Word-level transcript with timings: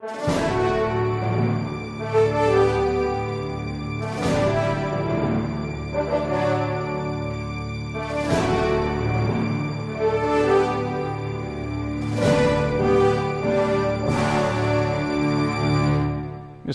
Meus 0.00 0.06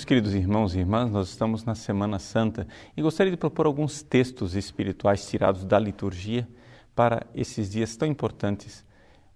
queridos 0.03 0.33
irmãos 0.33 0.75
e 0.75 0.79
irmãs, 0.79 1.09
nós 1.09 1.29
estamos 1.29 1.63
na 1.63 1.75
Semana 1.75 2.19
Santa 2.19 2.67
e 2.97 3.01
gostaria 3.01 3.31
de 3.31 3.37
propor 3.37 3.65
alguns 3.67 4.03
textos 4.03 4.53
espirituais 4.53 5.25
tirados 5.25 5.63
da 5.63 5.79
liturgia 5.79 6.45
para 6.93 7.25
esses 7.33 7.71
dias 7.71 7.95
tão 7.95 8.05
importantes, 8.05 8.85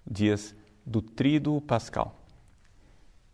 dias 0.06 0.54
do 0.86 1.02
Tríduo 1.02 1.62
Pascal. 1.62 2.17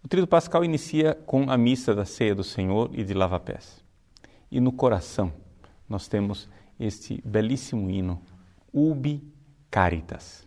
O 0.03 0.07
Tríduo 0.09 0.27
Pascal 0.27 0.65
inicia 0.65 1.15
com 1.25 1.49
a 1.49 1.57
missa 1.57 1.95
da 1.95 2.03
Ceia 2.03 2.35
do 2.35 2.43
Senhor 2.43 2.89
e 2.91 3.05
de 3.05 3.13
lava-pés. 3.13 3.81
E 4.51 4.59
no 4.59 4.73
coração 4.73 5.31
nós 5.87 6.09
temos 6.09 6.49
este 6.77 7.21
belíssimo 7.23 7.89
hino, 7.89 8.21
Ubi 8.73 9.23
Caritas. 9.71 10.45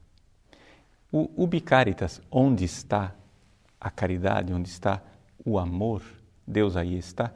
O 1.10 1.30
Ubi 1.42 1.62
Caritas, 1.62 2.20
onde 2.30 2.66
está 2.66 3.14
a 3.80 3.88
caridade, 3.90 4.52
onde 4.52 4.68
está 4.68 5.02
o 5.42 5.58
amor, 5.58 6.02
Deus 6.46 6.76
aí 6.76 6.98
está, 6.98 7.32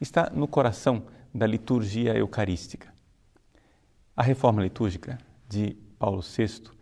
está 0.00 0.30
no 0.30 0.48
coração 0.48 1.04
da 1.32 1.46
liturgia 1.46 2.16
eucarística. 2.16 2.92
A 4.16 4.22
reforma 4.24 4.62
litúrgica 4.62 5.16
de 5.48 5.76
Paulo 5.96 6.22
VI 6.22 6.72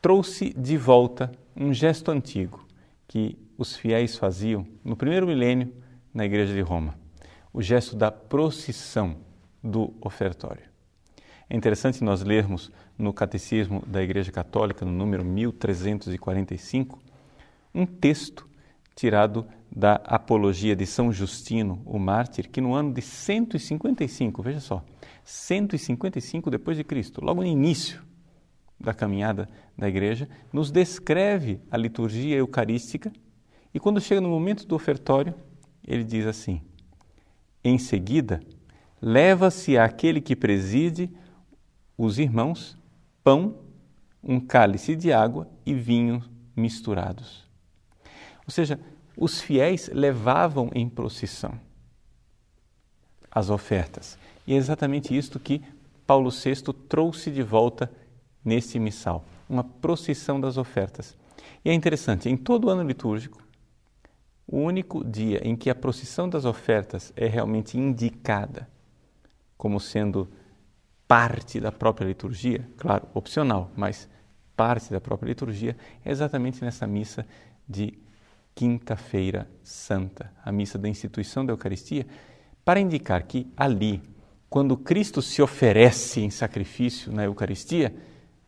trouxe 0.00 0.52
de 0.52 0.76
volta 0.76 1.32
um 1.56 1.74
gesto 1.74 2.12
antigo 2.12 2.64
que 3.08 3.36
os 3.62 3.76
fiéis 3.76 4.16
faziam 4.18 4.66
no 4.84 4.96
primeiro 4.96 5.26
milênio 5.26 5.72
na 6.12 6.24
Igreja 6.24 6.52
de 6.52 6.60
Roma, 6.60 6.98
o 7.52 7.62
gesto 7.62 7.96
da 7.96 8.10
procissão 8.10 9.16
do 9.62 9.94
ofertório. 10.00 10.64
É 11.48 11.56
interessante 11.56 12.02
nós 12.02 12.22
lermos 12.22 12.72
no 12.98 13.12
Catecismo 13.12 13.84
da 13.86 14.02
Igreja 14.02 14.32
Católica, 14.32 14.84
no 14.84 14.92
número 14.92 15.24
1345, 15.24 16.98
um 17.74 17.86
texto 17.86 18.48
tirado 18.94 19.46
da 19.70 19.94
apologia 20.04 20.74
de 20.74 20.84
São 20.84 21.12
Justino, 21.12 21.80
o 21.86 21.98
mártir, 21.98 22.50
que 22.50 22.60
no 22.60 22.74
ano 22.74 22.92
de 22.92 23.00
155, 23.00 24.42
veja 24.42 24.60
só, 24.60 24.84
155 25.24 26.50
depois 26.50 26.76
de 26.76 26.84
Cristo, 26.84 27.24
logo 27.24 27.42
no 27.42 27.46
início 27.46 28.02
da 28.78 28.92
caminhada 28.92 29.48
da 29.78 29.88
igreja, 29.88 30.28
nos 30.52 30.70
descreve 30.70 31.60
a 31.70 31.76
liturgia 31.76 32.36
eucarística 32.36 33.12
e 33.74 33.80
quando 33.80 34.00
chega 34.00 34.20
no 34.20 34.28
momento 34.28 34.66
do 34.66 34.74
ofertório, 34.74 35.34
ele 35.86 36.04
diz 36.04 36.26
assim: 36.26 36.60
Em 37.64 37.78
seguida, 37.78 38.40
leva-se 39.00 39.78
àquele 39.78 40.20
que 40.20 40.36
preside 40.36 41.10
os 41.96 42.18
irmãos 42.18 42.76
pão, 43.22 43.56
um 44.22 44.38
cálice 44.38 44.94
de 44.94 45.12
água 45.12 45.48
e 45.64 45.74
vinho 45.74 46.22
misturados. 46.54 47.44
Ou 48.46 48.50
seja, 48.50 48.78
os 49.16 49.40
fiéis 49.40 49.88
levavam 49.92 50.70
em 50.74 50.88
procissão 50.88 51.58
as 53.30 53.48
ofertas. 53.50 54.18
E 54.46 54.52
é 54.52 54.56
exatamente 54.56 55.16
isto 55.16 55.40
que 55.40 55.62
Paulo 56.06 56.30
VI 56.30 56.56
trouxe 56.88 57.30
de 57.30 57.42
volta 57.42 57.90
nesse 58.44 58.78
missal, 58.78 59.24
uma 59.48 59.64
procissão 59.64 60.40
das 60.40 60.56
ofertas. 60.56 61.16
E 61.64 61.70
é 61.70 61.72
interessante, 61.72 62.28
em 62.28 62.36
todo 62.36 62.66
o 62.66 62.70
ano 62.70 62.82
litúrgico, 62.82 63.42
o 64.52 64.58
único 64.58 65.02
dia 65.02 65.40
em 65.42 65.56
que 65.56 65.70
a 65.70 65.74
procissão 65.74 66.28
das 66.28 66.44
ofertas 66.44 67.10
é 67.16 67.26
realmente 67.26 67.78
indicada 67.78 68.68
como 69.56 69.80
sendo 69.80 70.28
parte 71.08 71.58
da 71.58 71.72
própria 71.72 72.06
liturgia, 72.06 72.68
claro, 72.76 73.08
opcional, 73.14 73.70
mas 73.74 74.06
parte 74.54 74.92
da 74.92 75.00
própria 75.00 75.28
liturgia, 75.28 75.74
é 76.04 76.10
exatamente 76.10 76.62
nessa 76.62 76.86
missa 76.86 77.26
de 77.66 77.94
Quinta-feira 78.54 79.48
Santa, 79.62 80.30
a 80.44 80.52
missa 80.52 80.76
da 80.76 80.86
instituição 80.86 81.46
da 81.46 81.54
Eucaristia, 81.54 82.06
para 82.62 82.78
indicar 82.78 83.22
que 83.22 83.50
ali, 83.56 84.02
quando 84.50 84.76
Cristo 84.76 85.22
se 85.22 85.40
oferece 85.40 86.20
em 86.20 86.28
sacrifício 86.28 87.10
na 87.10 87.24
Eucaristia, 87.24 87.94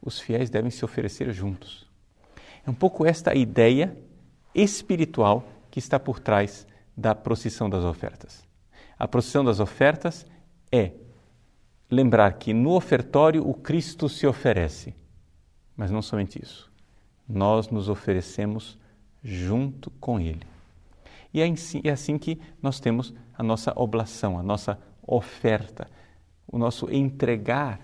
os 0.03 0.21
fiéis 0.21 0.51
devem 0.51 0.71
se 0.71 0.85
oferecer 0.85 1.33
juntos. 1.33 1.89
É 2.67 2.69
um 2.69 2.75
pouco 2.75 3.07
esta 3.07 3.35
ideia 3.35 3.97
espiritual 4.55 5.49
que 5.75 5.81
está 5.81 5.99
por 5.99 6.21
trás 6.21 6.69
da 6.97 7.17
procissão 7.17 7.69
das 7.69 7.83
ofertas. 7.83 8.47
A 8.97 9.09
procissão 9.09 9.45
das 9.45 9.59
ofertas 9.59 10.25
é 10.71 10.93
lembrar 11.91 12.35
que 12.35 12.55
no 12.55 12.77
ofertório 12.77 13.45
o 13.45 13.53
Cristo 13.53 14.09
se 14.09 14.25
oferece, 14.25 14.95
mas 15.77 15.91
não 15.91 16.01
somente 16.01 16.41
isso. 16.41 16.71
Nós 17.29 17.71
nos 17.71 17.89
oferecemos 17.89 18.79
junto 19.21 19.91
com 19.99 20.21
Ele. 20.21 20.47
E 21.33 21.41
é 21.41 21.49
assim, 21.49 21.81
é 21.83 21.91
assim 21.91 22.19
que 22.19 22.41
nós 22.63 22.79
temos 22.79 23.13
a 23.37 23.43
nossa 23.43 23.73
oblação, 23.75 24.39
a 24.39 24.45
nossa 24.45 24.79
oferta, 25.05 25.89
o 26.47 26.57
nosso 26.57 26.89
entregar 26.89 27.81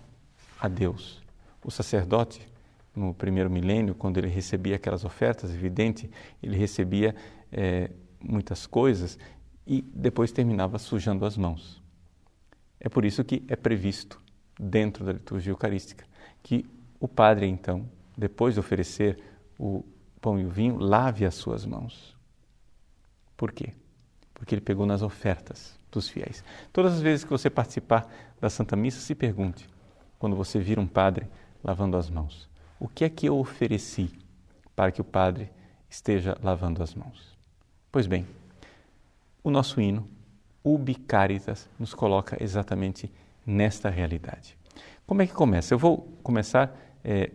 a 0.60 0.68
Deus. 0.68 1.20
O 1.64 1.72
sacerdote, 1.72 2.46
no 2.94 3.12
primeiro 3.12 3.50
milênio, 3.50 3.96
quando 3.96 4.18
ele 4.18 4.28
recebia 4.28 4.76
aquelas 4.76 5.04
ofertas, 5.04 5.52
evidente, 5.52 6.08
ele 6.40 6.56
recebia 6.56 7.16
é, 7.52 7.90
muitas 8.22 8.66
coisas 8.66 9.18
e 9.66 9.82
depois 9.94 10.32
terminava 10.32 10.78
sujando 10.78 11.24
as 11.24 11.36
mãos. 11.36 11.82
É 12.78 12.88
por 12.88 13.04
isso 13.04 13.22
que 13.22 13.44
é 13.48 13.56
previsto 13.56 14.20
dentro 14.58 15.04
da 15.04 15.12
liturgia 15.12 15.52
eucarística 15.52 16.04
que 16.42 16.66
o 16.98 17.08
padre, 17.08 17.46
então, 17.46 17.88
depois 18.16 18.54
de 18.54 18.60
oferecer 18.60 19.18
o 19.58 19.84
pão 20.20 20.38
e 20.38 20.44
o 20.44 20.50
vinho, 20.50 20.78
lave 20.78 21.24
as 21.24 21.34
suas 21.34 21.64
mãos. 21.64 22.16
Por 23.36 23.52
quê? 23.52 23.72
Porque 24.34 24.54
ele 24.54 24.60
pegou 24.60 24.86
nas 24.86 25.02
ofertas 25.02 25.78
dos 25.90 26.08
fiéis. 26.08 26.44
Todas 26.72 26.94
as 26.94 27.00
vezes 27.00 27.24
que 27.24 27.30
você 27.30 27.48
participar 27.48 28.06
da 28.40 28.50
Santa 28.50 28.76
Missa, 28.76 29.00
se 29.00 29.14
pergunte, 29.14 29.68
quando 30.18 30.36
você 30.36 30.58
vir 30.58 30.78
um 30.78 30.86
padre 30.86 31.26
lavando 31.62 31.96
as 31.96 32.10
mãos, 32.10 32.48
o 32.78 32.88
que 32.88 33.04
é 33.04 33.08
que 33.08 33.26
eu 33.26 33.38
ofereci 33.38 34.10
para 34.74 34.92
que 34.92 35.00
o 35.00 35.04
padre 35.04 35.50
esteja 35.88 36.36
lavando 36.42 36.82
as 36.82 36.94
mãos? 36.94 37.38
Pois 37.92 38.06
bem, 38.06 38.24
o 39.42 39.50
nosso 39.50 39.80
hino, 39.80 40.06
Ubi 40.62 40.94
Caritas, 40.94 41.68
nos 41.76 41.92
coloca 41.92 42.36
exatamente 42.40 43.10
nesta 43.44 43.90
realidade. 43.90 44.56
Como 45.04 45.22
é 45.22 45.26
que 45.26 45.32
começa? 45.32 45.74
Eu 45.74 45.78
vou 45.78 45.98
começar 46.22 46.72
é, 47.02 47.32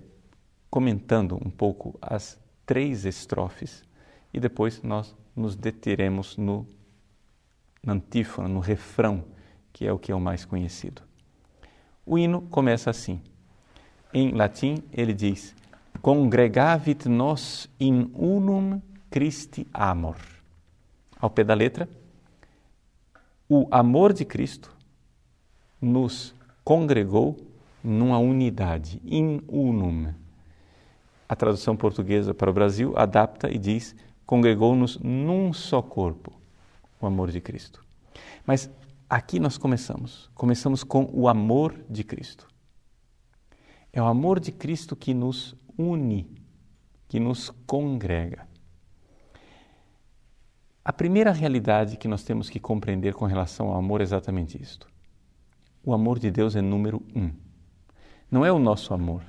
comentando 0.70 1.36
um 1.46 1.50
pouco 1.50 1.98
as 2.02 2.40
três 2.66 3.04
estrofes 3.04 3.84
e 4.34 4.40
depois 4.40 4.82
nós 4.82 5.14
nos 5.36 5.58
deteremos 5.58 6.38
no, 6.38 6.66
na 7.84 7.92
antífona, 7.92 8.48
no 8.48 8.62
refrão, 8.62 9.26
que 9.74 9.86
é 9.86 9.92
o 9.92 10.00
que 10.00 10.10
é 10.10 10.16
o 10.16 10.22
mais 10.22 10.46
conhecido. 10.46 11.02
O 12.06 12.18
hino 12.18 12.44
começa 12.44 12.90
assim. 12.90 13.22
Em 14.14 14.32
latim, 14.32 14.82
ele 14.94 15.14
diz: 15.14 15.54
Congregavit 16.02 17.10
nos 17.10 17.70
in 17.78 18.10
unum 18.14 18.82
Christi 19.10 19.68
amor. 19.74 20.35
Ao 21.20 21.30
pé 21.30 21.44
da 21.44 21.54
letra, 21.54 21.88
o 23.48 23.68
amor 23.72 24.14
de 24.14 24.26
Cristo 24.26 24.76
nos 25.82 26.34
congregou 26.64 27.38
numa 27.84 28.18
unidade, 28.18 29.02
in 29.06 29.42
unum 29.48 30.14
a 31.28 31.36
tradução 31.36 31.76
portuguesa 31.76 32.34
para 32.34 32.50
o 32.50 32.54
Brasil 32.54 32.94
adapta 32.96 33.50
e 33.50 33.58
diz: 33.58 33.96
congregou-nos 34.26 34.98
num 35.00 35.52
só 35.52 35.82
corpo, 35.82 36.32
o 37.02 37.06
amor 37.06 37.32
de 37.32 37.42
Cristo. 37.42 37.84
Mas 38.46 38.70
aqui 39.10 39.40
nós 39.40 39.58
começamos. 39.58 40.30
Começamos 40.36 40.84
com 40.84 41.10
o 41.14 41.28
amor 41.28 41.76
de 41.90 42.04
Cristo. 42.04 42.48
É 43.92 44.02
o 44.02 44.06
amor 44.06 44.40
de 44.40 44.52
Cristo 44.52 44.96
que 44.96 45.14
nos 45.14 45.56
une, 45.78 46.30
que 47.08 47.20
nos 47.20 47.50
congrega. 47.66 48.48
A 50.86 50.94
primeira 50.94 51.32
realidade 51.32 51.98
que 51.98 52.08
nós 52.08 52.24
temos 52.24 52.48
que 52.48 52.60
compreender 52.60 53.16
com 53.16 53.26
relação 53.26 53.70
ao 53.70 53.80
amor 53.80 54.02
é 54.02 54.04
exatamente 54.04 54.62
isto. 54.62 54.88
O 55.84 55.92
amor 55.96 56.20
de 56.20 56.30
Deus 56.30 56.56
é 56.56 56.62
número 56.62 57.02
um. 57.16 57.32
Não 58.30 58.46
é 58.46 58.52
o 58.52 58.60
nosso 58.60 58.94
amor 58.94 59.24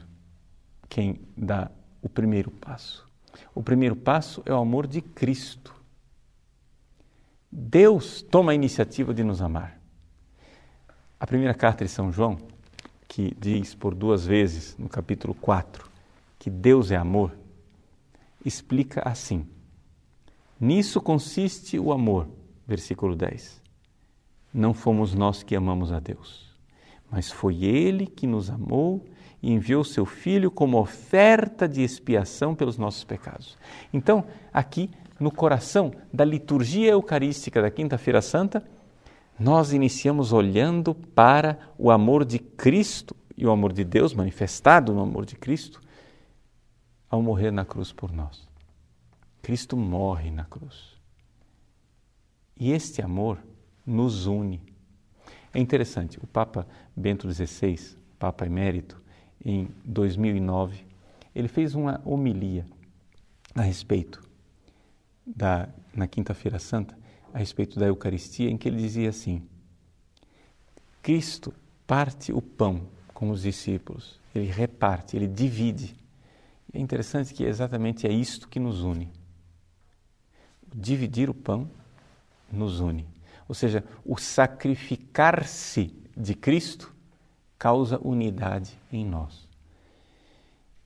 quem 0.86 1.18
dá 1.34 1.70
o 2.02 2.10
primeiro 2.10 2.50
passo. 2.50 3.08
O 3.54 3.62
primeiro 3.62 3.96
passo 3.96 4.42
é 4.44 4.52
o 4.52 4.58
amor 4.58 4.86
de 4.86 5.00
Cristo. 5.00 5.74
Deus 7.50 8.20
toma 8.20 8.52
a 8.52 8.54
iniciativa 8.54 9.14
de 9.14 9.24
nos 9.24 9.40
amar. 9.40 9.80
A 11.18 11.26
primeira 11.26 11.54
carta 11.54 11.86
de 11.86 11.90
São 11.90 12.12
João, 12.12 12.36
que 13.08 13.34
diz 13.40 13.74
por 13.74 13.94
duas 13.94 14.26
vezes 14.26 14.76
no 14.76 14.90
capítulo 14.90 15.34
4 15.34 15.88
que 16.38 16.50
Deus 16.50 16.90
é 16.90 16.96
amor, 16.96 17.32
explica 18.44 19.00
assim: 19.08 19.48
Nisso 20.60 21.00
consiste 21.00 21.78
o 21.78 21.92
amor. 21.92 22.28
Versículo 22.66 23.14
10. 23.14 23.62
Não 24.52 24.72
fomos 24.72 25.14
nós 25.14 25.42
que 25.42 25.54
amamos 25.54 25.92
a 25.92 26.00
Deus, 26.00 26.50
mas 27.10 27.30
foi 27.30 27.64
Ele 27.64 28.06
que 28.06 28.26
nos 28.26 28.48
amou 28.50 29.04
e 29.42 29.52
enviou 29.52 29.84
seu 29.84 30.06
Filho 30.06 30.50
como 30.50 30.80
oferta 30.80 31.68
de 31.68 31.82
expiação 31.82 32.54
pelos 32.54 32.78
nossos 32.78 33.04
pecados. 33.04 33.56
Então, 33.92 34.24
aqui 34.52 34.90
no 35.20 35.30
coração 35.30 35.92
da 36.12 36.24
liturgia 36.24 36.92
eucarística 36.92 37.60
da 37.60 37.70
Quinta-feira 37.70 38.22
Santa, 38.22 38.64
nós 39.38 39.72
iniciamos 39.72 40.32
olhando 40.32 40.94
para 40.94 41.58
o 41.78 41.90
amor 41.90 42.24
de 42.24 42.38
Cristo 42.38 43.14
e 43.36 43.46
o 43.46 43.50
amor 43.50 43.72
de 43.72 43.84
Deus 43.84 44.14
manifestado 44.14 44.94
no 44.94 45.02
amor 45.02 45.26
de 45.26 45.36
Cristo 45.36 45.80
ao 47.10 47.20
morrer 47.20 47.50
na 47.50 47.64
cruz 47.64 47.92
por 47.92 48.10
nós. 48.10 48.45
Cristo 49.46 49.76
morre 49.76 50.28
na 50.28 50.44
cruz. 50.44 50.98
E 52.58 52.72
este 52.72 53.00
amor 53.00 53.38
nos 53.86 54.26
une. 54.26 54.60
É 55.54 55.60
interessante, 55.60 56.18
o 56.20 56.26
Papa 56.26 56.66
Bento 56.96 57.32
XVI, 57.32 57.96
Papa 58.18 58.44
Emérito, 58.44 59.00
em 59.44 59.68
2009, 59.84 60.84
ele 61.32 61.46
fez 61.46 61.76
uma 61.76 62.02
homilia 62.04 62.66
a 63.54 63.62
respeito 63.62 64.20
da 65.24 65.68
na 65.94 66.08
Quinta-feira 66.08 66.58
Santa, 66.58 66.98
a 67.32 67.38
respeito 67.38 67.78
da 67.78 67.86
Eucaristia, 67.86 68.50
em 68.50 68.56
que 68.56 68.68
ele 68.68 68.78
dizia 68.78 69.10
assim: 69.10 69.46
Cristo 71.00 71.54
parte 71.86 72.32
o 72.32 72.42
pão 72.42 72.88
com 73.14 73.30
os 73.30 73.42
discípulos, 73.42 74.18
ele 74.34 74.50
reparte, 74.50 75.16
ele 75.16 75.28
divide. 75.28 75.96
É 76.72 76.80
interessante 76.80 77.32
que 77.32 77.44
exatamente 77.44 78.08
é 78.08 78.12
isto 78.12 78.48
que 78.48 78.58
nos 78.58 78.82
une. 78.82 79.08
Dividir 80.78 81.30
o 81.30 81.34
pão 81.34 81.68
nos 82.52 82.80
une. 82.80 83.06
Ou 83.48 83.54
seja, 83.54 83.82
o 84.04 84.18
sacrificar-se 84.18 85.94
de 86.14 86.34
Cristo 86.34 86.94
causa 87.58 87.98
unidade 88.06 88.78
em 88.92 89.04
nós. 89.04 89.48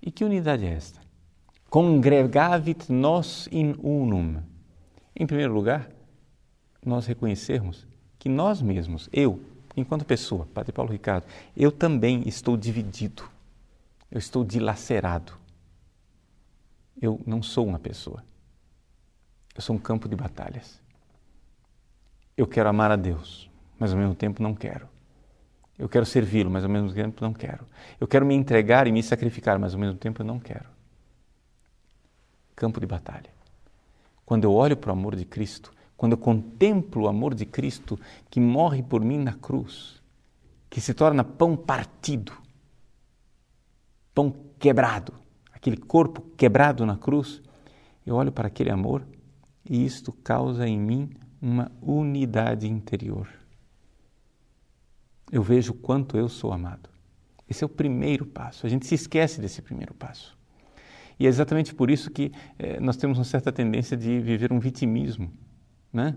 E 0.00 0.10
que 0.10 0.24
unidade 0.24 0.64
é 0.64 0.72
esta? 0.72 1.00
Congregavit 1.68 2.90
nos 2.90 3.48
in 3.50 3.74
unum. 3.82 4.42
Em 5.14 5.26
primeiro 5.26 5.52
lugar, 5.52 5.90
nós 6.84 7.06
reconhecermos 7.06 7.86
que 8.18 8.28
nós 8.28 8.62
mesmos, 8.62 9.08
eu, 9.12 9.40
enquanto 9.76 10.04
pessoa, 10.04 10.46
Padre 10.54 10.72
Paulo 10.72 10.92
Ricardo, 10.92 11.26
eu 11.56 11.72
também 11.72 12.26
estou 12.26 12.56
dividido, 12.56 13.24
eu 14.10 14.18
estou 14.18 14.44
dilacerado. 14.44 15.32
Eu 17.00 17.20
não 17.26 17.42
sou 17.42 17.66
uma 17.66 17.78
pessoa, 17.78 18.22
eu 19.60 19.62
sou 19.62 19.76
um 19.76 19.78
campo 19.78 20.08
de 20.08 20.16
batalhas. 20.16 20.80
Eu 22.34 22.46
quero 22.46 22.70
amar 22.70 22.90
a 22.90 22.96
Deus, 22.96 23.50
mas 23.78 23.92
ao 23.92 23.98
mesmo 23.98 24.14
tempo 24.14 24.42
não 24.42 24.54
quero. 24.54 24.88
Eu 25.78 25.86
quero 25.86 26.06
servi-lo, 26.06 26.50
mas 26.50 26.64
ao 26.64 26.70
mesmo 26.70 26.90
tempo 26.94 27.22
não 27.22 27.34
quero. 27.34 27.66
Eu 28.00 28.08
quero 28.08 28.24
me 28.24 28.34
entregar 28.34 28.86
e 28.86 28.92
me 28.92 29.02
sacrificar, 29.02 29.58
mas 29.58 29.74
ao 29.74 29.80
mesmo 29.80 29.98
tempo 29.98 30.22
eu 30.22 30.26
não 30.26 30.40
quero. 30.40 30.64
Campo 32.56 32.80
de 32.80 32.86
batalha. 32.86 33.30
Quando 34.24 34.44
eu 34.44 34.52
olho 34.54 34.78
para 34.78 34.88
o 34.88 34.92
amor 34.94 35.14
de 35.14 35.26
Cristo, 35.26 35.70
quando 35.94 36.12
eu 36.12 36.18
contemplo 36.18 37.02
o 37.02 37.08
amor 37.08 37.34
de 37.34 37.44
Cristo 37.44 38.00
que 38.30 38.40
morre 38.40 38.82
por 38.82 39.04
mim 39.04 39.18
na 39.18 39.34
cruz, 39.34 40.00
que 40.70 40.80
se 40.80 40.94
torna 40.94 41.22
pão 41.22 41.54
partido, 41.54 42.32
pão 44.14 44.34
quebrado, 44.58 45.12
aquele 45.52 45.76
corpo 45.76 46.22
quebrado 46.34 46.86
na 46.86 46.96
cruz, 46.96 47.42
eu 48.06 48.14
olho 48.14 48.32
para 48.32 48.48
aquele 48.48 48.70
amor 48.70 49.04
e 49.70 49.84
isto 49.84 50.12
causa 50.12 50.68
em 50.68 50.78
mim 50.78 51.10
uma 51.40 51.72
unidade 51.80 52.68
interior. 52.68 53.26
Eu 55.32 55.42
vejo 55.42 55.72
quanto 55.72 56.18
eu 56.18 56.28
sou 56.28 56.52
amado. 56.52 56.90
Esse 57.48 57.64
é 57.64 57.66
o 57.66 57.70
primeiro 57.70 58.26
passo. 58.26 58.66
A 58.66 58.68
gente 58.68 58.86
se 58.86 58.94
esquece 58.94 59.40
desse 59.40 59.62
primeiro 59.62 59.94
passo. 59.94 60.36
E 61.18 61.24
é 61.24 61.28
exatamente 61.28 61.74
por 61.74 61.90
isso 61.90 62.10
que 62.10 62.32
eh, 62.58 62.80
nós 62.80 62.96
temos 62.96 63.16
uma 63.16 63.24
certa 63.24 63.52
tendência 63.52 63.96
de 63.96 64.18
viver 64.20 64.52
um 64.52 64.58
vitimismo 64.58 65.32
né? 65.92 66.16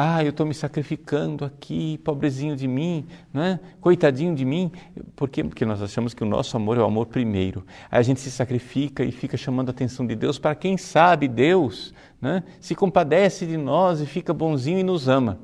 Ah, 0.00 0.22
eu 0.22 0.30
estou 0.30 0.46
me 0.46 0.54
sacrificando 0.54 1.44
aqui, 1.44 1.98
pobrezinho 2.04 2.54
de 2.54 2.68
mim, 2.68 3.04
né? 3.34 3.58
coitadinho 3.80 4.32
de 4.32 4.44
mim. 4.44 4.70
Por 5.16 5.28
quê? 5.28 5.42
Porque 5.42 5.64
nós 5.64 5.82
achamos 5.82 6.14
que 6.14 6.22
o 6.22 6.26
nosso 6.26 6.56
amor 6.56 6.78
é 6.78 6.80
o 6.80 6.84
amor 6.84 7.06
primeiro. 7.06 7.66
Aí 7.90 7.98
a 7.98 8.02
gente 8.02 8.20
se 8.20 8.30
sacrifica 8.30 9.02
e 9.02 9.10
fica 9.10 9.36
chamando 9.36 9.70
a 9.70 9.72
atenção 9.72 10.06
de 10.06 10.14
Deus 10.14 10.38
para 10.38 10.54
quem 10.54 10.76
sabe 10.76 11.26
Deus 11.26 11.92
né? 12.22 12.44
se 12.60 12.76
compadece 12.76 13.44
de 13.44 13.56
nós 13.56 14.00
e 14.00 14.06
fica 14.06 14.32
bonzinho 14.32 14.78
e 14.78 14.84
nos 14.84 15.08
ama. 15.08 15.40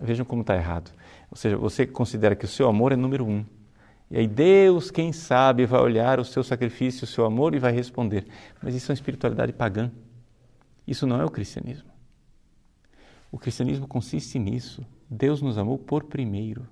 Vejam 0.00 0.26
como 0.26 0.40
está 0.40 0.56
errado. 0.56 0.90
Ou 1.30 1.36
seja, 1.36 1.56
você 1.56 1.86
considera 1.86 2.34
que 2.34 2.46
o 2.46 2.48
seu 2.48 2.68
amor 2.68 2.90
é 2.90 2.96
número 2.96 3.24
um. 3.24 3.44
E 4.10 4.18
aí 4.18 4.26
Deus, 4.26 4.90
quem 4.90 5.12
sabe, 5.12 5.64
vai 5.64 5.80
olhar 5.80 6.18
o 6.18 6.24
seu 6.24 6.42
sacrifício, 6.42 7.04
o 7.04 7.06
seu 7.06 7.24
amor 7.24 7.54
e 7.54 7.60
vai 7.60 7.70
responder. 7.70 8.26
Mas 8.60 8.74
isso 8.74 8.90
é 8.90 8.92
uma 8.92 8.96
espiritualidade 8.96 9.52
pagã. 9.52 9.92
Isso 10.88 11.06
não 11.06 11.20
é 11.20 11.24
o 11.24 11.30
cristianismo. 11.30 11.89
O 13.30 13.38
cristianismo 13.38 13.86
consiste 13.86 14.38
nisso. 14.38 14.84
Deus 15.08 15.40
nos 15.40 15.56
amou 15.56 15.78
por 15.78 16.04
primeiro. 16.04 16.68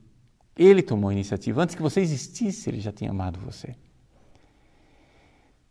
Ele 0.57 0.83
tomou 0.83 1.11
a 1.11 1.13
iniciativa. 1.13 1.63
Antes 1.63 1.75
que 1.75 1.83
você 1.83 2.01
existisse, 2.01 2.69
ele 2.69 2.81
já 2.81 2.93
tinha 2.93 3.11
amado 3.11 3.39
você. 3.39 3.77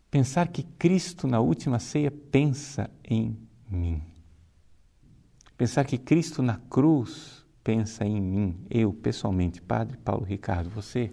Pensar 0.09 0.47
que 0.47 0.63
Cristo 0.63 1.27
na 1.27 1.39
última 1.39 1.79
ceia 1.79 2.09
pensa 2.09 2.89
em 3.03 3.37
mim. 3.69 4.01
Pensar 5.57 5.83
que 5.83 5.97
Cristo 5.97 6.41
na 6.41 6.57
cruz 6.69 7.45
pensa 7.63 8.05
em 8.05 8.21
mim. 8.21 8.65
Eu, 8.69 8.93
pessoalmente, 8.93 9.61
Padre 9.61 9.97
Paulo 9.97 10.23
Ricardo, 10.23 10.69
você 10.69 11.11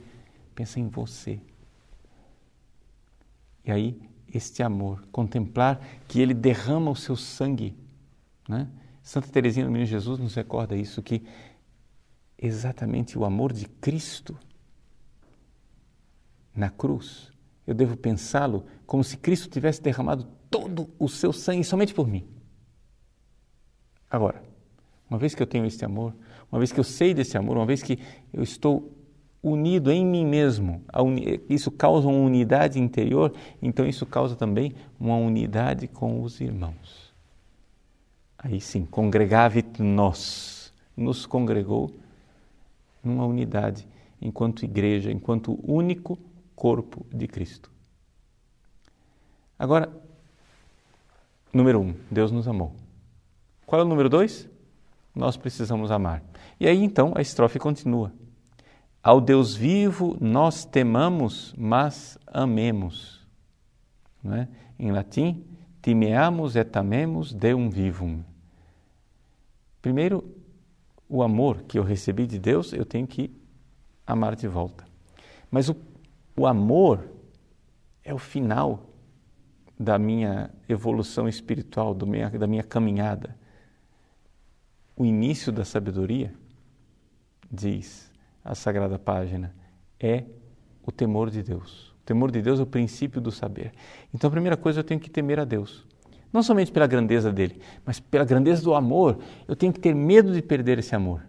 pensa 0.54 0.78
em 0.78 0.88
você. 0.88 1.40
E 3.64 3.72
aí, 3.72 4.00
este 4.32 4.62
amor, 4.62 5.04
contemplar 5.10 5.80
que 6.06 6.20
ele 6.20 6.34
derrama 6.34 6.90
o 6.90 6.96
seu 6.96 7.16
sangue, 7.16 7.76
né? 8.48 8.68
Santa 9.04 9.28
Teresinha 9.28 9.66
do 9.66 9.70
Menino 9.70 9.86
Jesus 9.86 10.18
nos 10.18 10.34
recorda 10.34 10.74
isso, 10.74 11.02
que 11.02 11.22
exatamente 12.38 13.18
o 13.18 13.24
amor 13.26 13.52
de 13.52 13.66
Cristo 13.68 14.34
na 16.56 16.70
cruz, 16.70 17.30
eu 17.66 17.74
devo 17.74 17.98
pensá-lo 17.98 18.64
como 18.86 19.04
se 19.04 19.18
Cristo 19.18 19.50
tivesse 19.50 19.82
derramado 19.82 20.26
todo 20.50 20.88
o 20.98 21.06
seu 21.06 21.34
sangue 21.34 21.64
somente 21.64 21.92
por 21.92 22.08
mim. 22.08 22.26
Agora, 24.10 24.42
uma 25.10 25.18
vez 25.18 25.34
que 25.34 25.42
eu 25.42 25.46
tenho 25.46 25.66
este 25.66 25.84
amor, 25.84 26.16
uma 26.50 26.58
vez 26.58 26.72
que 26.72 26.80
eu 26.80 26.84
sei 26.84 27.12
desse 27.12 27.36
amor, 27.36 27.58
uma 27.58 27.66
vez 27.66 27.82
que 27.82 27.98
eu 28.32 28.42
estou 28.42 28.90
unido 29.42 29.92
em 29.92 30.06
mim 30.06 30.24
mesmo, 30.24 30.82
isso 31.46 31.70
causa 31.70 32.08
uma 32.08 32.24
unidade 32.24 32.80
interior, 32.80 33.34
então 33.60 33.86
isso 33.86 34.06
causa 34.06 34.34
também 34.34 34.74
uma 34.98 35.16
unidade 35.16 35.86
com 35.88 36.22
os 36.22 36.40
irmãos. 36.40 37.03
Aí 38.44 38.60
sim, 38.60 38.84
congregavit 38.84 39.82
nós, 39.82 40.70
nos 40.94 41.24
congregou 41.24 41.90
numa 43.02 43.24
unidade, 43.24 43.88
enquanto 44.20 44.66
igreja, 44.66 45.10
enquanto 45.10 45.58
único 45.66 46.18
corpo 46.54 47.06
de 47.10 47.26
Cristo. 47.26 47.70
Agora, 49.58 49.90
número 51.54 51.80
um, 51.80 51.94
Deus 52.10 52.30
nos 52.30 52.46
amou. 52.46 52.74
Qual 53.64 53.80
é 53.80 53.84
o 53.84 53.88
número 53.88 54.10
dois? 54.10 54.46
Nós 55.14 55.38
precisamos 55.38 55.90
amar. 55.90 56.22
E 56.60 56.68
aí 56.68 56.84
então 56.84 57.14
a 57.16 57.22
estrofe 57.22 57.58
continua. 57.58 58.12
Ao 59.02 59.22
Deus 59.22 59.54
vivo 59.54 60.18
nós 60.20 60.66
temamos, 60.66 61.54
mas 61.56 62.18
amemos. 62.26 63.26
Não 64.22 64.36
é? 64.36 64.48
Em 64.78 64.92
latim, 64.92 65.46
timeamus 65.80 66.56
et 66.56 66.76
amemos 66.76 67.32
deum 67.32 67.70
vivum. 67.70 68.22
Primeiro, 69.84 70.24
o 71.06 71.22
amor 71.22 71.64
que 71.64 71.78
eu 71.78 71.82
recebi 71.82 72.26
de 72.26 72.38
Deus, 72.38 72.72
eu 72.72 72.86
tenho 72.86 73.06
que 73.06 73.30
amar 74.06 74.34
de 74.34 74.48
volta. 74.48 74.82
Mas 75.50 75.68
o, 75.68 75.76
o 76.34 76.46
amor 76.46 77.06
é 78.02 78.14
o 78.14 78.16
final 78.16 78.88
da 79.78 79.98
minha 79.98 80.48
evolução 80.70 81.28
espiritual, 81.28 81.94
minha, 82.06 82.30
da 82.30 82.46
minha 82.46 82.62
caminhada. 82.62 83.36
O 84.96 85.04
início 85.04 85.52
da 85.52 85.66
sabedoria, 85.66 86.32
diz 87.52 88.10
a 88.42 88.54
Sagrada 88.54 88.98
Página, 88.98 89.54
é 90.00 90.24
o 90.82 90.90
temor 90.90 91.28
de 91.28 91.42
Deus. 91.42 91.90
O 91.90 92.06
temor 92.06 92.30
de 92.30 92.40
Deus 92.40 92.58
é 92.58 92.62
o 92.62 92.66
princípio 92.66 93.20
do 93.20 93.30
saber. 93.30 93.70
Então, 94.14 94.28
a 94.28 94.30
primeira 94.30 94.56
coisa, 94.56 94.80
eu 94.80 94.84
tenho 94.84 94.98
que 94.98 95.10
temer 95.10 95.38
a 95.38 95.44
Deus. 95.44 95.86
Não 96.34 96.42
somente 96.42 96.72
pela 96.72 96.88
grandeza 96.88 97.32
dele, 97.32 97.60
mas 97.86 98.00
pela 98.00 98.24
grandeza 98.24 98.60
do 98.60 98.74
amor. 98.74 99.20
Eu 99.46 99.54
tenho 99.54 99.72
que 99.72 99.78
ter 99.78 99.94
medo 99.94 100.32
de 100.32 100.42
perder 100.42 100.80
esse 100.80 100.92
amor. 100.92 101.22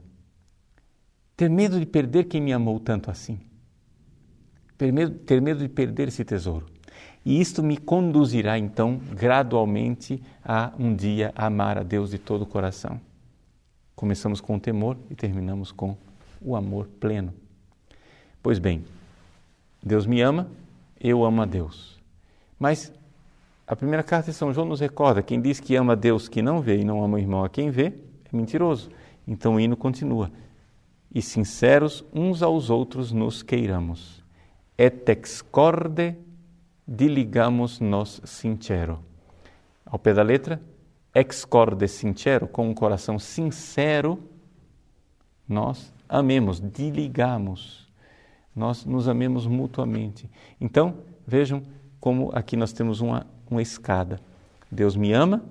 Ter 1.38 1.48
medo 1.48 1.80
de 1.80 1.86
perder 1.86 2.24
quem 2.24 2.42
me 2.42 2.52
amou 2.52 2.80
tanto 2.80 3.12
assim. 3.12 3.40
Ter 4.76 4.92
medo, 4.92 5.14
ter 5.20 5.40
medo 5.40 5.60
de 5.60 5.70
perder 5.70 6.08
esse 6.08 6.26
tesouro. 6.26 6.66
E 7.24 7.40
isto 7.40 7.62
me 7.62 7.78
conduzirá 7.78 8.58
então 8.58 9.00
gradualmente 9.12 10.20
a 10.44 10.74
um 10.80 10.96
dia 10.96 11.32
amar 11.36 11.78
a 11.78 11.84
Deus 11.84 12.10
de 12.10 12.18
todo 12.18 12.42
o 12.42 12.48
coração. 12.48 13.00
Começamos 13.96 14.42
com 14.42 14.56
o 14.56 14.60
temor 14.60 14.98
e 15.08 15.14
terminamos 15.14 15.72
com 15.72 15.96
o 16.42 16.56
amor 16.56 16.88
pleno. 17.00 17.32
Pois 18.42 18.58
bem, 18.58 18.84
Deus 19.84 20.08
me 20.08 20.20
ama, 20.22 20.50
eu 21.00 21.24
amo 21.24 21.44
a 21.44 21.46
Deus. 21.46 22.00
Mas 22.58 22.92
a 23.68 23.76
primeira 23.76 24.04
carta 24.04 24.32
de 24.32 24.38
São 24.38 24.54
João 24.54 24.68
nos 24.68 24.80
recorda: 24.80 25.24
quem 25.24 25.42
diz 25.42 25.60
que 25.60 25.76
ama 25.76 25.96
Deus 25.96 26.28
que 26.28 26.42
não 26.42 26.62
vê 26.62 26.78
e 26.78 26.84
não 26.84 27.04
ama 27.04 27.18
o 27.18 27.20
irmão 27.20 27.44
a 27.44 27.50
quem 27.50 27.70
vê, 27.70 27.94
é 28.32 28.36
mentiroso. 28.36 28.90
Então 29.28 29.56
o 29.56 29.60
hino 29.60 29.76
continua: 29.76 30.32
E 31.14 31.22
sinceros 31.22 32.06
uns 32.14 32.44
aos 32.44 32.70
outros 32.70 33.12
nos 33.12 33.42
queiramos. 33.42 34.24
Et 34.78 35.10
excorde 35.10 36.16
diligamos 36.88 37.80
nos 37.80 38.22
sincero. 38.26 39.00
Ao 39.86 39.98
pé 39.98 40.14
da 40.14 40.22
letra, 40.22 40.62
excorde 41.14 41.88
sincero, 41.88 42.48
com 42.48 42.70
um 42.70 42.74
coração 42.74 43.18
sincero, 43.18 44.20
nós 45.48 45.94
amemos, 46.08 46.60
diligamos, 46.60 47.88
nós 48.56 48.86
nos 48.86 49.08
amemos 49.08 49.48
mutuamente. 49.48 50.30
Então, 50.60 50.98
vejam 51.26 51.64
como 52.00 52.30
aqui 52.34 52.56
nós 52.56 52.72
temos 52.72 53.02
uma, 53.02 53.26
uma 53.50 53.62
escada. 53.62 54.20
Deus 54.72 54.96
me 54.96 55.12
ama, 55.14 55.44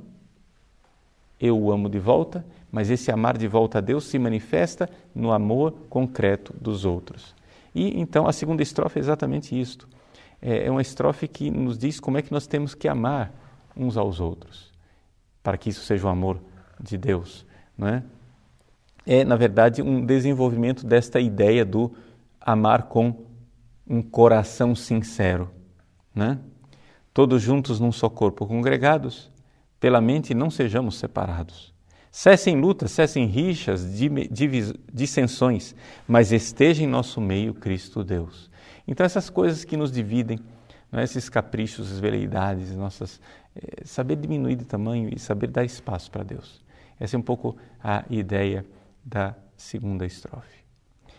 eu 1.41 1.59
o 1.59 1.73
amo 1.73 1.89
de 1.89 1.99
volta, 1.99 2.45
mas 2.71 2.91
esse 2.91 3.11
amar 3.11 3.37
de 3.37 3.47
volta 3.47 3.79
a 3.79 3.81
Deus 3.81 4.05
se 4.05 4.19
manifesta 4.19 4.89
no 5.15 5.33
amor 5.33 5.73
concreto 5.89 6.55
dos 6.61 6.85
outros. 6.85 7.35
E 7.75 8.01
então 8.01 8.27
a 8.27 8.33
segunda 8.33 8.63
estrofe 8.63 8.99
é 8.99 9.01
exatamente 9.01 9.59
isto. 9.59 9.89
É, 10.41 10.67
é 10.67 10.71
uma 10.71 10.83
estrofe 10.83 11.27
que 11.29 11.51
nos 11.51 11.79
diz 11.79 12.01
como 12.01 12.19
é 12.19 12.23
que 12.23 12.33
nós 12.33 12.47
temos 12.47 12.75
que 12.75 12.89
amar 12.89 13.33
uns 13.77 13.97
aos 13.97 14.21
outros, 14.21 14.73
para 15.43 15.57
que 15.57 15.71
isso 15.71 15.85
seja 15.85 16.07
o 16.07 16.11
amor 16.11 16.39
de 16.81 16.97
Deus, 16.97 17.45
não 17.77 17.89
é? 17.89 18.03
É, 19.07 19.25
na 19.25 19.37
verdade, 19.37 19.83
um 19.83 20.05
desenvolvimento 20.05 20.87
desta 20.87 21.21
ideia 21.21 21.65
do 21.65 21.93
amar 22.41 22.85
com 22.85 23.25
um 23.87 24.01
coração 24.01 24.75
sincero, 24.75 25.51
né? 26.15 26.39
Todos 27.15 27.41
juntos 27.41 27.79
num 27.79 27.93
só 27.93 28.11
corpo, 28.11 28.45
congregados, 28.45 29.31
pela 29.79 30.01
mente 30.01 30.35
não 30.35 30.51
sejamos 30.51 30.97
separados. 30.97 31.73
Cessem 32.11 32.61
lutas, 32.61 32.91
cessem 32.91 33.27
rixas, 33.27 33.87
dissensões, 34.93 35.77
mas 36.09 36.33
esteja 36.33 36.83
em 36.83 36.89
nosso 36.89 37.21
meio 37.21 37.55
Cristo 37.55 38.03
Deus. 38.03 38.51
Então, 38.87 39.07
essas 39.07 39.31
coisas 39.31 39.65
que 39.65 39.77
nos 39.77 39.93
dividem, 39.93 40.41
não 40.91 40.99
é? 40.99 41.05
esses 41.05 41.29
caprichos, 41.29 41.93
as 41.93 42.01
veleidades, 42.01 42.75
nossas, 42.75 43.21
é, 43.55 43.85
saber 43.85 44.17
diminuir 44.17 44.57
de 44.57 44.65
tamanho 44.65 45.09
e 45.15 45.19
saber 45.19 45.47
dar 45.47 45.65
espaço 45.65 46.11
para 46.11 46.25
Deus. 46.25 46.65
Essa 46.99 47.15
é 47.15 47.19
um 47.19 47.23
pouco 47.23 47.57
a 47.83 48.05
ideia 48.11 48.67
da 49.05 49.37
segunda 49.57 50.05
estrofe. 50.05 50.64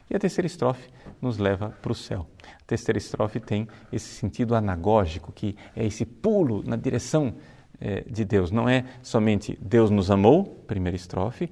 E 0.10 0.16
a 0.16 0.20
terceira 0.20 0.46
estrofe 0.46 0.90
nos 1.22 1.38
leva 1.38 1.70
para 1.82 1.92
o 1.92 1.96
céu. 1.96 2.28
A 2.44 2.66
terceira 2.66 2.98
estrofe 2.98 3.40
tem 3.40 3.68
esse 3.92 4.10
sentido 4.10 4.56
anagógico, 4.56 5.32
que 5.32 5.56
é 5.76 5.86
esse 5.86 6.06
pulo 6.06 6.64
na 6.64 6.76
direção 6.76 7.36
é, 7.80 8.02
de 8.02 8.24
Deus. 8.24 8.52
Não 8.52 8.70
é 8.70 8.86
somente 9.02 9.58
Deus 9.62 9.90
nos 9.90 10.12
amou, 10.12 10.46
primeira 10.68 10.96
estrofe, 10.96 11.50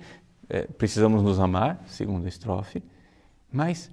é, 0.49 0.63
precisamos 0.63 1.23
nos 1.23 1.39
amar, 1.39 1.83
segunda 1.87 2.27
estrofe, 2.27 2.83
mas 3.51 3.89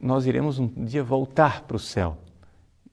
nós 0.00 0.26
iremos 0.26 0.58
um 0.58 0.68
dia 0.68 1.02
voltar 1.02 1.62
para 1.62 1.76
o 1.76 1.80
céu, 1.80 2.18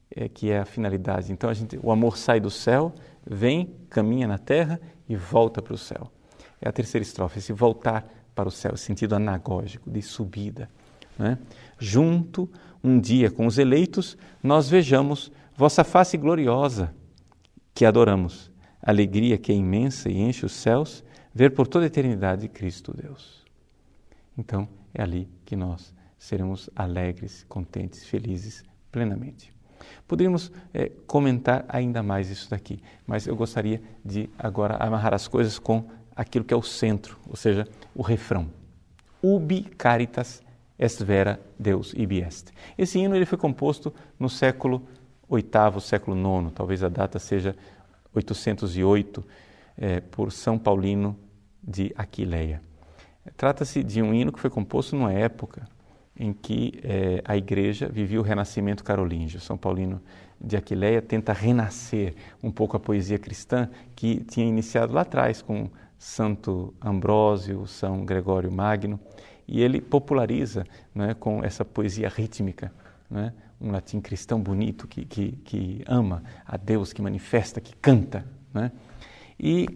é, 0.09 0.27
que 0.27 0.50
é 0.50 0.59
a 0.59 0.65
finalidade. 0.65 1.31
Então 1.31 1.50
a 1.50 1.53
gente, 1.53 1.79
o 1.81 1.91
amor 1.91 2.17
sai 2.17 2.39
do 2.39 2.50
céu, 2.50 2.93
vem, 3.25 3.75
caminha 3.89 4.27
na 4.27 4.38
terra 4.38 4.79
e 5.07 5.15
volta 5.15 5.62
para 5.62 5.74
o 5.74 5.77
céu. 5.77 6.12
É 6.62 6.67
a 6.67 6.71
terceira 6.71 7.03
estrofe, 7.03 7.39
esse 7.39 7.53
voltar 7.53 8.07
para 8.33 8.47
o 8.50 8.51
céu, 8.51 8.75
sentido 8.75 9.15
anagógico, 9.15 9.89
de 9.89 10.01
subida. 10.01 10.69
Né? 11.17 11.38
Junto, 11.79 12.50
um 12.84 13.00
dia 13.00 13.31
com 13.31 13.45
os 13.48 13.57
eleitos, 13.57 14.17
nós 14.43 14.69
vejamos 14.69 15.31
vossa 15.55 15.84
face 15.84 16.17
gloriosa, 16.17 16.93
que 17.74 17.86
adoramos, 17.86 18.51
alegria 18.81 19.38
que 19.38 19.51
é 19.51 19.55
imensa 19.55 20.10
e 20.10 20.19
enche 20.19 20.45
os 20.45 20.53
céus, 20.53 21.03
ver 21.34 21.51
por 21.51 21.67
toda 21.67 21.86
a 21.86 21.88
eternidade 21.88 22.48
Cristo 22.48 22.95
Deus. 22.95 23.43
Então, 24.38 24.67
é 24.93 25.01
ali 25.01 25.29
que 25.45 25.55
nós 25.55 25.93
seremos 26.17 26.69
alegres, 26.75 27.45
contentes, 27.50 28.05
felizes 28.05 28.63
plenamente. 28.91 29.53
Poderíamos 30.07 30.51
é, 30.74 30.91
comentar 31.05 31.65
ainda 31.67 32.01
mais 32.01 32.29
isso 32.29 32.50
daqui, 32.50 32.79
mas 33.05 33.27
eu 33.27 33.36
gostaria 33.36 33.81
de 34.03 34.29
agora 34.38 34.77
amarrar 34.77 35.13
as 35.13 35.27
coisas 35.27 35.60
com 35.60 35.86
aquilo 36.15 36.45
que 36.45 36.53
é 36.53 36.57
o 36.57 36.63
centro, 36.63 37.17
ou 37.27 37.36
seja, 37.36 37.67
o 37.93 38.01
refrão. 38.01 38.50
Ubi 39.22 39.63
caritas 39.63 40.41
est 40.77 41.03
vera 41.03 41.39
Deus 41.58 41.94
ibi 41.94 42.20
est. 42.22 42.51
Esse 42.77 43.00
hino 43.00 43.15
ele 43.15 43.25
foi 43.25 43.38
composto 43.38 43.94
no 44.20 44.29
século 44.29 44.82
VIII, 45.29 45.82
século 45.82 46.15
IX, 46.15 46.51
talvez 46.53 46.84
a 46.84 46.89
data 46.89 47.20
seja 47.20 47.55
808, 48.13 49.24
é, 49.77 50.00
por 50.00 50.32
São 50.32 50.58
Paulino 50.58 51.17
de 51.62 51.91
Aquileia. 51.98 52.62
Trata-se 53.36 53.84
de 53.84 54.01
um 54.01 54.13
hino 54.13 54.32
que 54.32 54.39
foi 54.39 54.50
composto 54.50 54.96
numa 54.96 55.12
época 55.12 55.67
em 56.17 56.32
que 56.32 56.79
eh, 56.84 57.22
a 57.25 57.36
igreja 57.36 57.89
vivia 57.89 58.20
o 58.20 58.24
renascimento 58.24 58.84
carolíngio. 58.84 59.39
São 59.41 59.58
Paulino 59.58 60.01
de 60.39 60.55
Aquileia 60.55 61.01
tenta 61.01 61.34
renascer 61.34 62.15
um 62.41 62.51
pouco 62.51 62.77
a 62.77 62.79
poesia 62.79 63.20
cristã 63.20 63.70
que 63.96 64.22
tinha 64.24 64.46
iniciado 64.46 64.94
lá 64.94 65.01
atrás 65.01 65.41
com 65.41 65.70
Santo 65.98 66.74
Ambrósio, 66.82 67.67
São 67.67 68.05
Gregório 68.05 68.51
Magno, 68.51 69.00
e 69.48 69.62
ele 69.62 69.80
populariza 69.82 70.66
né, 70.94 71.14
com 71.14 71.44
essa 71.44 71.64
poesia 71.64 72.10
rítmica, 72.10 72.72
né, 73.10 73.34
um 73.60 73.72
latim 73.72 74.02
cristão 74.02 74.40
bonito 74.40 74.88
que, 74.88 75.06
que, 75.06 75.32
que, 75.44 75.84
ama 75.88 76.24
a 76.46 76.58
Deus, 76.58 76.92
que 76.92 77.02
manifesta, 77.02 77.62
que 77.62 77.75
canta. 77.75 78.25
Né? 78.54 78.72
E 79.40 79.68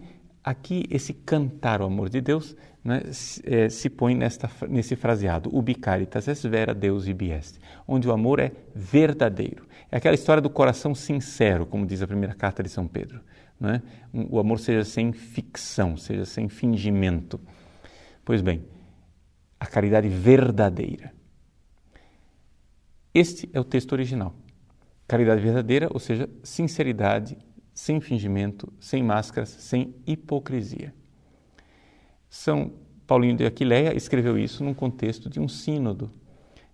aqui 0.42 0.84
esse 0.90 1.12
cantar 1.12 1.80
o 1.80 1.84
amor 1.84 2.08
de 2.08 2.20
Deus 2.20 2.56
né, 2.82 3.02
se, 3.12 3.42
é, 3.46 3.68
se, 3.68 3.90
põe 3.90 4.14
nesta, 4.14 4.50
nesse 4.68 4.96
fraseado, 4.96 5.54
ubi 5.54 5.74
caritas 5.74 6.28
es 6.28 6.42
vera 6.42 6.74
Deus 6.74 7.06
ibi 7.06 7.30
est, 7.30 7.58
onde 7.86 8.08
o 8.08 8.12
amor 8.12 8.40
é 8.40 8.52
verdadeiro. 8.74 9.66
É 9.90 9.96
aquela 9.96 10.14
história 10.14 10.40
do 10.40 10.48
coração 10.48 10.94
sincero, 10.94 11.66
como 11.66 11.86
diz 11.86 12.00
a 12.02 12.06
primeira 12.06 12.34
carta 12.34 12.62
de 12.62 12.68
São 12.68 12.86
Pedro. 12.86 13.20
Né? 13.58 13.82
O 14.12 14.38
amor 14.38 14.58
seja 14.58 14.84
sem 14.84 15.12
ficção, 15.12 15.96
seja 15.96 16.24
sem 16.24 16.48
fingimento. 16.48 17.38
Pois 18.24 18.40
bem, 18.40 18.64
a 19.60 19.66
caridade 19.66 20.08
verdadeira. 20.08 21.12
Este 23.12 23.50
é 23.52 23.60
o 23.60 23.64
texto 23.64 23.92
original. 23.92 24.34
Caridade 25.06 25.42
verdadeira, 25.42 25.88
ou 25.92 26.00
seja, 26.00 26.30
sinceridade, 26.42 27.36
sem 27.74 28.00
fingimento, 28.00 28.72
sem 28.80 29.02
máscaras, 29.02 29.50
sem 29.50 29.94
hipocrisia. 30.06 30.94
São 32.28 32.72
Paulinho 33.06 33.36
de 33.36 33.44
Aquileia 33.44 33.94
escreveu 33.94 34.38
isso 34.38 34.64
num 34.64 34.72
contexto 34.72 35.28
de 35.28 35.40
um 35.40 35.48
sínodo 35.48 36.10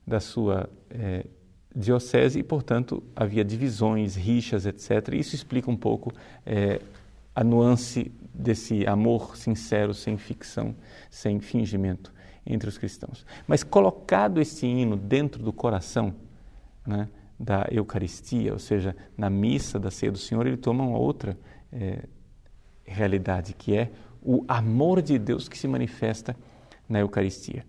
da 0.06 0.20
sua 0.20 0.68
é, 0.90 1.26
diocese 1.74 2.38
e, 2.38 2.42
portanto, 2.42 3.02
havia 3.16 3.44
divisões, 3.44 4.14
rixas, 4.14 4.66
etc. 4.66 5.14
Isso 5.14 5.34
explica 5.34 5.70
um 5.70 5.76
pouco 5.76 6.12
é, 6.44 6.80
a 7.34 7.42
nuance 7.42 8.12
desse 8.34 8.86
amor 8.86 9.36
sincero, 9.36 9.94
sem 9.94 10.18
ficção, 10.18 10.76
sem 11.10 11.40
fingimento 11.40 12.14
entre 12.46 12.68
os 12.68 12.78
cristãos. 12.78 13.26
Mas 13.46 13.62
colocado 13.62 14.40
esse 14.40 14.66
hino 14.66 14.96
dentro 14.96 15.42
do 15.42 15.52
coração 15.52 16.14
né, 16.86 17.08
da 17.38 17.66
Eucaristia, 17.70 18.52
ou 18.52 18.58
seja, 18.58 18.96
na 19.16 19.28
missa 19.28 19.78
da 19.78 19.90
ceia 19.90 20.12
do 20.12 20.18
Senhor, 20.18 20.46
ele 20.46 20.56
toma 20.56 20.84
uma 20.84 20.98
outra 20.98 21.36
é, 21.72 22.04
realidade, 22.84 23.52
que 23.52 23.76
é 23.76 23.90
o 24.22 24.44
amor 24.48 25.02
de 25.02 25.18
Deus 25.18 25.48
que 25.48 25.58
se 25.58 25.68
manifesta 25.68 26.36
na 26.88 27.00
Eucaristia. 27.00 27.64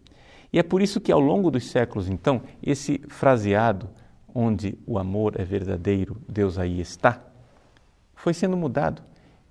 E 0.51 0.59
é 0.59 0.63
por 0.63 0.81
isso 0.81 1.01
que 1.01 1.11
ao 1.11 1.19
longo 1.19 1.51
dos 1.51 1.65
séculos, 1.65 2.07
então, 2.07 2.41
esse 2.63 2.99
fraseado, 3.07 3.89
onde 4.33 4.77
o 4.85 4.97
amor 4.97 5.39
é 5.39 5.43
verdadeiro, 5.43 6.17
Deus 6.27 6.57
aí 6.57 6.79
está, 6.79 7.21
foi 8.15 8.33
sendo 8.33 8.55
mudado 8.55 9.01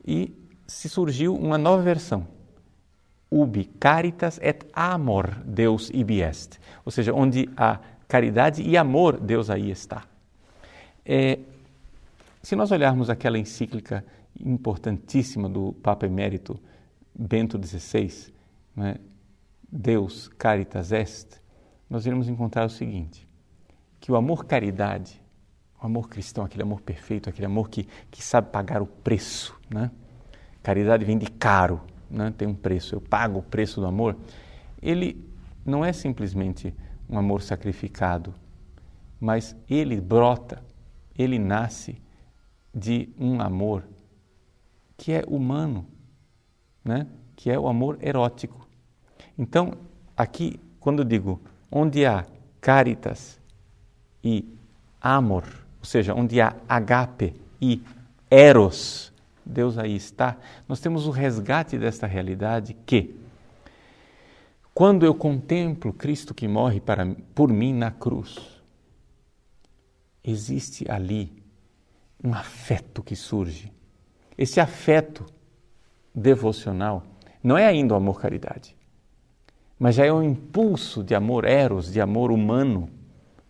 e 0.04 0.34
se 0.66 0.88
surgiu 0.88 1.34
uma 1.34 1.58
nova 1.58 1.82
versão. 1.82 2.26
Ubi 3.30 3.64
caritas 3.64 4.38
et 4.42 4.66
amor 4.72 5.34
Deus 5.44 5.90
ibi 5.90 6.20
est. 6.22 6.60
Ou 6.84 6.92
seja, 6.92 7.12
onde 7.12 7.48
há 7.56 7.80
caridade 8.06 8.62
e 8.62 8.76
amor, 8.76 9.18
Deus 9.18 9.50
aí 9.50 9.70
está. 9.70 10.04
É, 11.04 11.38
se 12.42 12.54
nós 12.54 12.70
olharmos 12.70 13.10
aquela 13.10 13.38
encíclica 13.38 14.04
importantíssima 14.38 15.48
do 15.48 15.72
Papa 15.82 16.06
Emérito 16.06 16.58
Bento 17.14 17.58
XVI, 17.64 18.32
né, 18.74 18.96
Deus 19.70 20.28
caritas 20.28 20.92
est, 20.92 21.40
nós 21.90 22.06
iremos 22.06 22.28
encontrar 22.28 22.64
o 22.64 22.70
seguinte: 22.70 23.26
que 24.00 24.12
o 24.12 24.16
amor-caridade 24.16 25.20
O 25.82 25.86
amor 25.86 26.08
cristão, 26.08 26.44
aquele 26.44 26.62
amor 26.62 26.80
perfeito, 26.80 27.28
aquele 27.28 27.46
amor 27.46 27.68
que, 27.68 27.86
que 28.10 28.22
sabe 28.22 28.50
pagar 28.50 28.80
o 28.80 28.86
preço. 28.86 29.54
Né? 29.68 29.90
Caridade 30.62 31.04
vem 31.04 31.18
de 31.18 31.26
caro, 31.26 31.80
né? 32.10 32.32
tem 32.36 32.46
um 32.46 32.54
preço. 32.54 32.94
Eu 32.94 33.00
pago 33.00 33.38
o 33.38 33.42
preço 33.42 33.80
do 33.80 33.86
amor. 33.86 34.16
Ele 34.80 35.24
não 35.64 35.84
é 35.84 35.92
simplesmente 35.92 36.74
um 37.08 37.18
amor 37.18 37.42
sacrificado, 37.42 38.34
mas 39.20 39.56
ele 39.68 40.00
brota, 40.00 40.62
ele 41.16 41.38
nasce 41.38 42.00
de 42.74 43.08
um 43.18 43.40
amor 43.40 43.84
que 44.96 45.12
é 45.12 45.24
humano, 45.26 45.86
né? 46.84 47.06
que 47.34 47.50
é 47.50 47.58
o 47.58 47.68
amor 47.68 47.98
erótico. 48.00 48.66
Então, 49.38 49.74
aqui, 50.16 50.58
quando 50.80 51.00
eu 51.00 51.04
digo 51.04 51.40
onde 51.70 52.06
há 52.06 52.24
caritas 52.60 53.40
e 54.22 54.44
amor, 55.00 55.44
ou 55.78 55.84
seja, 55.84 56.14
onde 56.14 56.40
há 56.40 56.56
agape 56.68 57.34
e 57.60 57.82
eros, 58.30 59.12
Deus 59.46 59.78
aí 59.78 59.94
está, 59.94 60.36
nós 60.68 60.80
temos 60.80 61.06
o 61.06 61.10
resgate 61.10 61.78
desta 61.78 62.04
realidade 62.04 62.74
que, 62.84 63.14
quando 64.74 65.06
eu 65.06 65.14
contemplo 65.14 65.92
Cristo 65.92 66.34
que 66.34 66.48
morre 66.48 66.80
para, 66.80 67.06
por 67.32 67.52
mim 67.52 67.72
na 67.72 67.92
cruz, 67.92 68.60
existe 70.24 70.84
ali 70.90 71.32
um 72.22 72.34
afeto 72.34 73.04
que 73.04 73.14
surge. 73.14 73.72
Esse 74.36 74.58
afeto 74.58 75.24
devocional 76.12 77.04
não 77.40 77.56
é 77.56 77.66
ainda 77.66 77.94
o 77.94 77.96
amor-caridade, 77.96 78.74
mas 79.78 79.94
já 79.94 80.04
é 80.04 80.12
um 80.12 80.22
impulso 80.22 81.04
de 81.04 81.14
amor 81.14 81.44
eros, 81.44 81.92
de 81.92 82.00
amor 82.00 82.32
humano, 82.32 82.90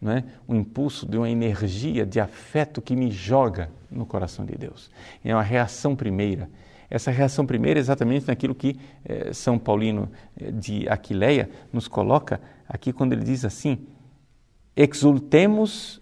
não 0.00 0.12
é? 0.12 0.24
um 0.48 0.54
impulso 0.56 1.06
de 1.06 1.16
uma 1.16 1.28
energia 1.28 2.04
de 2.04 2.20
afeto 2.20 2.82
que 2.82 2.94
me 2.94 3.10
joga 3.10 3.70
no 3.90 4.04
coração 4.06 4.44
de 4.44 4.54
Deus. 4.56 4.90
É 5.24 5.34
uma 5.34 5.42
reação 5.42 5.96
primeira. 5.96 6.48
Essa 6.88 7.10
reação 7.10 7.44
primeira 7.44 7.80
é 7.80 7.82
exatamente 7.82 8.28
naquilo 8.28 8.54
que 8.54 8.78
eh, 9.04 9.32
São 9.32 9.58
Paulino 9.58 10.08
eh, 10.38 10.52
de 10.52 10.88
Aquileia 10.88 11.50
nos 11.72 11.88
coloca 11.88 12.40
aqui 12.68 12.92
quando 12.92 13.12
ele 13.12 13.24
diz 13.24 13.44
assim: 13.44 13.78
exultemos 14.76 16.00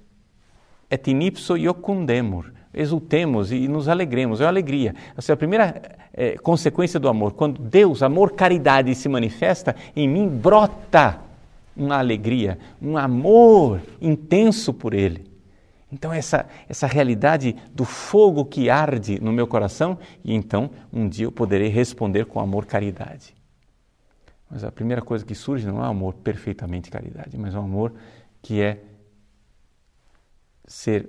et 0.91 1.09
in 1.09 1.23
ipso 1.23 1.57
iocundemur 1.57 2.53
exultemos 2.75 3.53
e 3.53 3.69
nos 3.69 3.89
alegremos, 3.89 4.41
é 4.41 4.45
uma 4.45 4.51
alegria. 4.51 4.95
Assim, 5.17 5.33
a 5.33 5.37
primeira 5.37 5.81
é, 6.13 6.37
consequência 6.37 6.99
do 6.99 7.09
amor, 7.09 7.33
quando 7.33 7.63
Deus, 7.63 8.03
amor, 8.03 8.33
caridade 8.33 8.95
se 8.95 9.09
manifesta, 9.09 9.77
em 9.95 10.09
mim 10.09 10.29
brota 10.29 11.21
uma 11.77 11.99
alegria, 11.99 12.59
um 12.81 12.97
amor 12.97 13.83
intenso 14.01 14.73
por 14.73 14.95
Ele. 14.95 15.33
Então, 15.91 16.13
essa, 16.13 16.47
essa 16.69 16.87
realidade 16.87 17.55
do 17.73 17.85
fogo 17.85 18.45
que 18.45 18.69
arde 18.69 19.21
no 19.21 19.33
meu 19.33 19.47
coração, 19.47 19.99
e 20.25 20.35
então 20.35 20.71
um 20.93 21.09
dia 21.09 21.27
eu 21.27 21.33
poderei 21.33 21.69
responder 21.69 22.27
com 22.27 22.41
amor, 22.41 22.67
caridade. 22.67 23.35
Mas 24.51 24.65
a 24.65 24.73
primeira 24.73 25.03
coisa 25.03 25.25
que 25.25 25.35
surge 25.35 25.67
não 25.67 25.79
é 25.79 25.83
um 25.83 25.91
amor 25.91 26.15
perfeitamente 26.15 26.91
caridade, 26.91 27.39
mas 27.39 27.55
um 27.55 27.61
amor 27.61 27.93
que 28.43 28.61
é 28.61 28.83
ser 30.67 31.09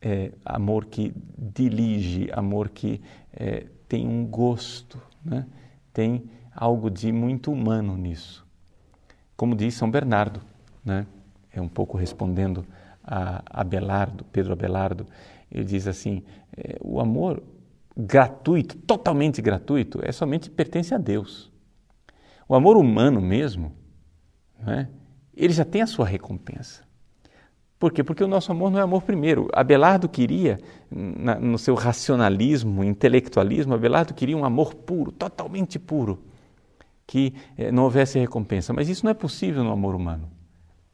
é, 0.00 0.32
amor 0.44 0.86
que 0.86 1.12
dirige, 1.36 2.30
amor 2.32 2.70
que 2.70 3.00
é, 3.32 3.66
tem 3.88 4.06
um 4.06 4.24
gosto, 4.24 5.00
né? 5.24 5.46
tem 5.92 6.24
algo 6.54 6.90
de 6.90 7.12
muito 7.12 7.52
humano 7.52 7.96
nisso. 7.96 8.46
Como 9.40 9.56
diz 9.56 9.72
São 9.72 9.90
Bernardo, 9.90 10.42
né? 10.84 11.06
é 11.50 11.62
um 11.62 11.66
pouco 11.66 11.96
respondendo 11.96 12.62
a 13.02 13.42
Abelardo, 13.46 14.22
Pedro 14.24 14.52
Abelardo, 14.52 15.06
ele 15.50 15.64
diz 15.64 15.86
assim: 15.86 16.22
é, 16.54 16.76
o 16.78 17.00
amor 17.00 17.42
gratuito, 17.96 18.76
totalmente 18.76 19.40
gratuito, 19.40 19.98
é 20.02 20.12
somente 20.12 20.50
pertence 20.50 20.94
a 20.94 20.98
Deus. 20.98 21.50
O 22.46 22.54
amor 22.54 22.76
humano 22.76 23.18
mesmo, 23.18 23.72
né? 24.58 24.90
ele 25.34 25.54
já 25.54 25.64
tem 25.64 25.80
a 25.80 25.86
sua 25.86 26.04
recompensa. 26.04 26.82
Por 27.78 27.92
quê? 27.92 28.04
Porque 28.04 28.22
o 28.22 28.28
nosso 28.28 28.52
amor 28.52 28.70
não 28.70 28.78
é 28.78 28.82
amor 28.82 29.00
primeiro. 29.00 29.48
Abelardo 29.54 30.06
queria, 30.06 30.60
na, 30.90 31.36
no 31.36 31.56
seu 31.56 31.74
racionalismo, 31.74 32.84
intelectualismo, 32.84 33.72
Abelardo 33.72 34.12
queria 34.12 34.36
um 34.36 34.44
amor 34.44 34.74
puro, 34.74 35.10
totalmente 35.10 35.78
puro, 35.78 36.22
que 37.10 37.34
eh, 37.58 37.72
não 37.72 37.82
houvesse 37.82 38.20
recompensa. 38.20 38.72
Mas 38.72 38.88
isso 38.88 39.04
não 39.04 39.10
é 39.10 39.14
possível 39.14 39.64
no 39.64 39.72
amor 39.72 39.96
humano. 39.96 40.30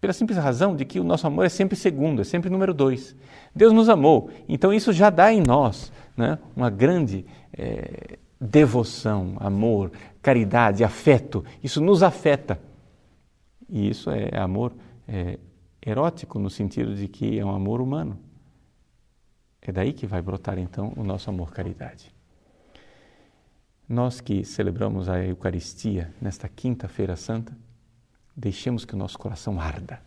Pela 0.00 0.14
simples 0.14 0.38
razão 0.38 0.74
de 0.74 0.82
que 0.86 0.98
o 0.98 1.04
nosso 1.04 1.26
amor 1.26 1.44
é 1.44 1.50
sempre 1.50 1.76
segundo, 1.76 2.22
é 2.22 2.24
sempre 2.24 2.48
número 2.48 2.72
dois. 2.72 3.14
Deus 3.54 3.70
nos 3.70 3.90
amou, 3.90 4.30
então 4.48 4.72
isso 4.72 4.94
já 4.94 5.10
dá 5.10 5.30
em 5.30 5.42
nós 5.42 5.92
né, 6.16 6.38
uma 6.56 6.70
grande 6.70 7.26
eh, 7.52 8.18
devoção, 8.40 9.36
amor, 9.40 9.92
caridade, 10.22 10.82
afeto. 10.82 11.44
Isso 11.62 11.82
nos 11.82 12.02
afeta. 12.02 12.58
E 13.68 13.90
isso 13.90 14.10
é 14.10 14.38
amor 14.38 14.72
é, 15.06 15.38
erótico 15.84 16.38
no 16.38 16.48
sentido 16.48 16.94
de 16.94 17.08
que 17.08 17.38
é 17.38 17.44
um 17.44 17.50
amor 17.50 17.82
humano. 17.82 18.18
É 19.60 19.70
daí 19.70 19.92
que 19.92 20.06
vai 20.06 20.22
brotar 20.22 20.58
então 20.58 20.94
o 20.96 21.04
nosso 21.04 21.28
amor 21.28 21.52
caridade. 21.52 22.15
Nós 23.88 24.20
que 24.20 24.44
celebramos 24.44 25.08
a 25.08 25.24
Eucaristia 25.24 26.12
nesta 26.20 26.48
quinta-feira 26.48 27.16
santa, 27.16 27.56
deixemos 28.34 28.84
que 28.84 28.94
o 28.94 28.96
nosso 28.98 29.18
coração 29.18 29.60
arda. 29.60 30.00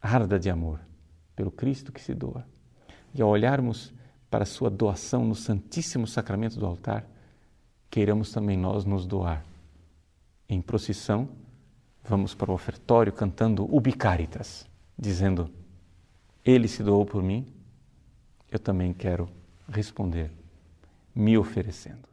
Arda 0.00 0.38
de 0.38 0.50
amor 0.50 0.80
pelo 1.34 1.50
Cristo 1.50 1.92
que 1.92 2.00
se 2.00 2.14
doa. 2.14 2.46
E 3.14 3.22
ao 3.22 3.28
olharmos 3.28 3.92
para 4.30 4.42
a 4.42 4.46
sua 4.46 4.70
doação 4.70 5.24
no 5.24 5.34
Santíssimo 5.34 6.06
Sacramento 6.06 6.58
do 6.58 6.66
altar, 6.66 7.06
queiramos 7.90 8.30
também 8.30 8.56
nós 8.56 8.84
nos 8.84 9.06
doar 9.06 9.44
em 10.48 10.60
procissão 10.60 11.28
vamos 12.04 12.34
para 12.34 12.50
o 12.50 12.54
ofertório 12.54 13.12
cantando 13.12 13.64
Ubi 13.74 13.92
Caritas, 13.92 14.66
dizendo: 14.98 15.50
Ele 16.44 16.68
se 16.68 16.82
doou 16.82 17.06
por 17.06 17.22
mim, 17.22 17.46
eu 18.50 18.58
também 18.58 18.92
quero 18.92 19.28
responder, 19.68 20.30
me 21.14 21.36
oferecendo. 21.36 22.11